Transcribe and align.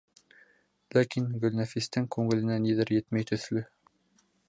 Ләкин 0.97 1.27
Гөлнәфистең 1.45 2.09
күңеленә 2.17 2.59
ниҙер 2.67 2.97
етмәй 2.99 3.33
төҫлө. 3.33 3.67